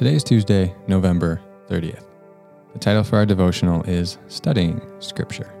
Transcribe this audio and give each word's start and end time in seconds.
Today 0.00 0.14
is 0.14 0.24
Tuesday, 0.24 0.74
November 0.86 1.42
30th. 1.68 2.06
The 2.72 2.78
title 2.78 3.04
for 3.04 3.16
our 3.16 3.26
devotional 3.26 3.82
is 3.82 4.16
Studying 4.28 4.80
Scripture. 4.98 5.52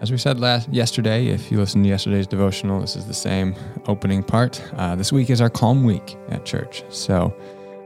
As 0.00 0.12
we 0.12 0.18
said 0.18 0.38
last 0.38 0.68
yesterday, 0.68 1.26
if 1.26 1.50
you 1.50 1.58
listened 1.58 1.82
to 1.82 1.90
yesterday's 1.90 2.28
devotional, 2.28 2.80
this 2.80 2.94
is 2.94 3.08
the 3.08 3.14
same 3.14 3.56
opening 3.88 4.22
part. 4.22 4.62
Uh, 4.74 4.94
this 4.94 5.10
week 5.10 5.30
is 5.30 5.40
our 5.40 5.50
calm 5.50 5.82
week 5.82 6.16
at 6.28 6.44
church. 6.44 6.84
So 6.90 7.36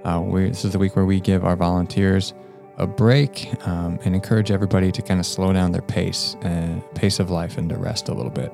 uh, 0.04 0.20
we, 0.22 0.48
this 0.48 0.66
is 0.66 0.72
the 0.72 0.78
week 0.78 0.96
where 0.96 1.06
we 1.06 1.18
give 1.18 1.46
our 1.46 1.56
volunteers 1.56 2.34
a 2.76 2.86
break 2.86 3.54
um, 3.66 3.98
and 4.04 4.14
encourage 4.14 4.50
everybody 4.50 4.92
to 4.92 5.00
kind 5.00 5.18
of 5.18 5.24
slow 5.24 5.50
down 5.54 5.72
their 5.72 5.80
pace, 5.80 6.34
uh, 6.42 6.78
pace 6.94 7.20
of 7.20 7.30
life, 7.30 7.56
and 7.56 7.70
to 7.70 7.78
rest 7.78 8.10
a 8.10 8.12
little 8.12 8.30
bit. 8.30 8.52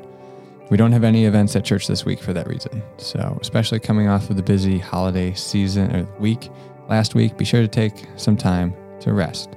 We 0.70 0.77
don't 0.77 0.92
have 0.92 1.04
any 1.04 1.24
events 1.24 1.56
at 1.56 1.64
church 1.64 1.86
this 1.86 2.04
week 2.04 2.20
for 2.20 2.32
that 2.34 2.46
reason. 2.46 2.82
So, 2.98 3.38
especially 3.40 3.80
coming 3.80 4.09
off 4.09 4.28
of 4.28 4.36
the 4.36 4.42
busy 4.42 4.78
holiday 4.78 5.32
season 5.32 5.95
or 5.95 6.04
week 6.18 6.50
last 6.88 7.14
week, 7.14 7.38
be 7.38 7.45
sure 7.45 7.62
to 7.62 7.68
take 7.68 8.06
some 8.16 8.36
time 8.36 8.74
to 9.00 9.14
rest. 9.14 9.50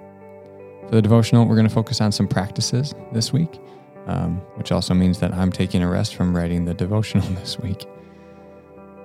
For 0.88 0.96
the 0.96 1.02
devotional, 1.02 1.46
we're 1.46 1.56
going 1.56 1.68
to 1.68 1.74
focus 1.74 2.00
on 2.00 2.12
some 2.12 2.28
practices 2.28 2.96
this 3.12 3.34
week, 3.34 3.60
um, 4.08 4.38
which 4.56 4.72
also 4.72 4.94
means 4.94 5.20
that 5.20 5.34
I'm 5.34 5.52
taking 5.52 5.84
a 5.84 5.90
rest 5.90 6.16
from 6.16 6.36
writing 6.36 6.64
the 6.64 6.74
devotional 6.74 7.28
this 7.36 7.60
week. 7.60 7.86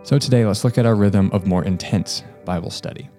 So, 0.04 0.18
today, 0.18 0.46
let's 0.46 0.62
look 0.62 0.78
at 0.78 0.86
our 0.86 0.94
rhythm 0.94 1.30
of 1.32 1.46
more 1.46 1.64
intense 1.64 2.22
Bible 2.44 2.70
study. 2.70 3.10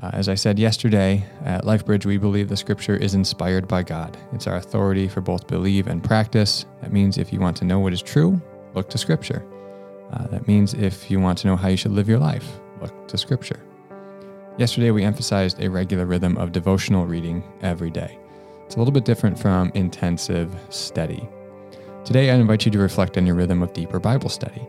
Uh, 0.00 0.10
as 0.12 0.28
I 0.28 0.36
said 0.36 0.60
yesterday, 0.60 1.24
at 1.44 1.64
LifeBridge, 1.64 2.06
we 2.06 2.18
believe 2.18 2.48
the 2.48 2.56
scripture 2.56 2.96
is 2.96 3.14
inspired 3.14 3.66
by 3.66 3.82
God. 3.82 4.16
It's 4.32 4.46
our 4.46 4.54
authority 4.54 5.08
for 5.08 5.20
both 5.20 5.48
believe 5.48 5.88
and 5.88 6.04
practice. 6.04 6.66
That 6.82 6.92
means 6.92 7.18
if 7.18 7.32
you 7.32 7.40
want 7.40 7.56
to 7.56 7.64
know 7.64 7.80
what 7.80 7.92
is 7.92 8.00
true, 8.00 8.40
look 8.74 8.88
to 8.90 8.98
scripture. 8.98 9.44
Uh, 10.12 10.28
that 10.28 10.46
means 10.46 10.72
if 10.74 11.10
you 11.10 11.18
want 11.18 11.38
to 11.38 11.48
know 11.48 11.56
how 11.56 11.66
you 11.66 11.76
should 11.76 11.90
live 11.90 12.08
your 12.08 12.20
life, 12.20 12.60
look 12.80 13.08
to 13.08 13.18
scripture. 13.18 13.58
Yesterday, 14.56 14.92
we 14.92 15.02
emphasized 15.02 15.60
a 15.60 15.68
regular 15.68 16.06
rhythm 16.06 16.36
of 16.38 16.52
devotional 16.52 17.04
reading 17.04 17.42
every 17.62 17.90
day. 17.90 18.18
It's 18.66 18.76
a 18.76 18.78
little 18.78 18.92
bit 18.92 19.04
different 19.04 19.36
from 19.36 19.72
intensive 19.74 20.54
study. 20.70 21.28
Today, 22.04 22.30
I 22.30 22.34
invite 22.34 22.64
you 22.64 22.70
to 22.70 22.78
reflect 22.78 23.18
on 23.18 23.26
your 23.26 23.34
rhythm 23.34 23.64
of 23.64 23.72
deeper 23.72 23.98
Bible 23.98 24.28
study. 24.28 24.62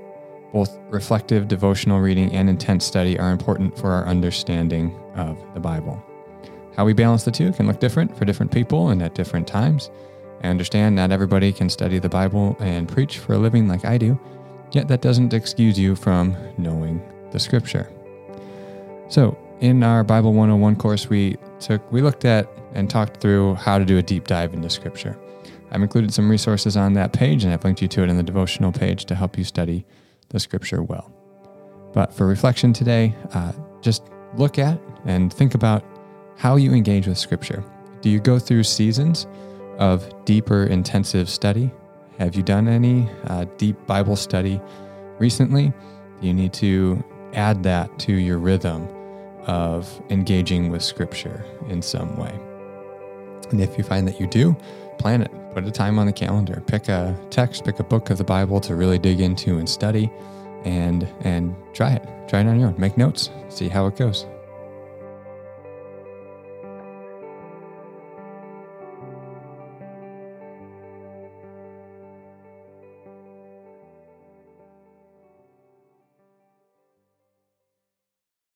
Both 0.53 0.79
reflective 0.89 1.47
devotional 1.47 1.99
reading 1.99 2.33
and 2.33 2.49
intense 2.49 2.85
study 2.85 3.19
are 3.19 3.31
important 3.31 3.77
for 3.77 3.91
our 3.91 4.07
understanding 4.07 4.97
of 5.15 5.37
the 5.53 5.59
Bible. 5.59 6.03
How 6.75 6.85
we 6.85 6.93
balance 6.93 7.23
the 7.23 7.31
two 7.31 7.51
can 7.51 7.67
look 7.67 7.79
different 7.79 8.17
for 8.17 8.25
different 8.25 8.51
people 8.51 8.89
and 8.89 9.03
at 9.03 9.13
different 9.13 9.47
times. 9.47 9.91
I 10.43 10.47
understand 10.47 10.95
not 10.95 11.11
everybody 11.11 11.51
can 11.51 11.69
study 11.69 11.99
the 11.99 12.09
Bible 12.09 12.55
and 12.59 12.87
preach 12.87 13.19
for 13.19 13.33
a 13.33 13.37
living 13.37 13.67
like 13.67 13.85
I 13.85 13.97
do, 13.97 14.19
yet 14.71 14.87
that 14.87 15.01
doesn't 15.01 15.33
excuse 15.33 15.77
you 15.77 15.95
from 15.95 16.35
knowing 16.57 17.01
the 17.31 17.39
scripture. 17.39 17.91
So, 19.09 19.37
in 19.59 19.83
our 19.83 20.03
Bible 20.03 20.33
101 20.33 20.77
course, 20.77 21.09
we 21.09 21.35
took 21.59 21.91
we 21.91 22.01
looked 22.01 22.23
at 22.25 22.49
and 22.73 22.89
talked 22.89 23.17
through 23.17 23.55
how 23.55 23.77
to 23.77 23.85
do 23.85 23.97
a 23.97 24.01
deep 24.01 24.27
dive 24.27 24.53
into 24.53 24.69
scripture. 24.69 25.17
I've 25.71 25.81
included 25.81 26.13
some 26.13 26.29
resources 26.29 26.77
on 26.77 26.93
that 26.93 27.13
page 27.13 27.43
and 27.43 27.53
I've 27.53 27.63
linked 27.63 27.81
you 27.81 27.87
to 27.89 28.03
it 28.03 28.09
in 28.09 28.17
the 28.17 28.23
devotional 28.23 28.71
page 28.71 29.05
to 29.05 29.15
help 29.15 29.37
you 29.37 29.43
study 29.43 29.85
the 30.29 30.39
scripture 30.39 30.83
well. 30.83 31.11
But 31.93 32.13
for 32.13 32.27
reflection 32.27 32.73
today, 32.73 33.15
uh, 33.33 33.51
just 33.81 34.03
look 34.35 34.59
at 34.59 34.79
and 35.05 35.33
think 35.33 35.55
about 35.55 35.83
how 36.37 36.55
you 36.55 36.73
engage 36.73 37.07
with 37.07 37.17
scripture. 37.17 37.63
Do 38.01 38.09
you 38.09 38.19
go 38.19 38.39
through 38.39 38.63
seasons 38.63 39.27
of 39.77 40.09
deeper, 40.25 40.65
intensive 40.65 41.29
study? 41.29 41.71
Have 42.17 42.35
you 42.35 42.43
done 42.43 42.67
any 42.67 43.09
uh, 43.27 43.45
deep 43.57 43.75
Bible 43.87 44.15
study 44.15 44.61
recently? 45.19 45.73
Do 46.21 46.27
you 46.27 46.33
need 46.33 46.53
to 46.53 47.03
add 47.33 47.63
that 47.63 47.97
to 47.99 48.13
your 48.13 48.37
rhythm 48.37 48.87
of 49.45 50.01
engaging 50.09 50.69
with 50.69 50.83
scripture 50.83 51.45
in 51.69 51.81
some 51.81 52.17
way? 52.17 52.48
And 53.51 53.61
if 53.61 53.77
you 53.77 53.83
find 53.83 54.07
that 54.07 54.19
you 54.19 54.27
do, 54.27 54.55
plan 54.97 55.21
it. 55.21 55.31
Put 55.53 55.65
a 55.65 55.71
time 55.71 55.97
on 55.97 56.05
the 56.05 56.13
calendar. 56.13 56.61
Pick 56.67 56.89
a 56.89 57.17
text, 57.29 57.65
pick 57.65 57.79
a 57.79 57.83
book 57.83 58.09
of 58.09 58.17
the 58.17 58.23
Bible 58.23 58.59
to 58.61 58.75
really 58.75 58.99
dig 58.99 59.19
into 59.19 59.57
and 59.57 59.67
study 59.67 60.11
and 60.65 61.07
and 61.21 61.55
try 61.73 61.93
it. 61.93 62.07
Try 62.27 62.41
it 62.41 62.47
on 62.47 62.59
your 62.59 62.69
own. 62.69 62.75
Make 62.77 62.97
notes. 62.97 63.29
See 63.49 63.69
how 63.69 63.87
it 63.87 63.95
goes. 63.95 64.25